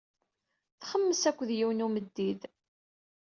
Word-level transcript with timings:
Txemmes 0.79 1.23
akked 1.29 1.49
yiwen 1.57 1.79
n 1.83 1.85
umeddid. 1.85 2.41